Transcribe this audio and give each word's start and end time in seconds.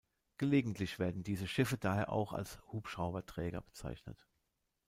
Gelegentlich 0.39 0.97
werden 0.97 1.21
diese 1.23 1.47
Schiffe 1.47 1.77
daher 1.77 2.11
auch 2.11 2.33
als 2.33 2.57
Hubschrauberträger 2.71 3.61
bezeichnet. 3.61 4.27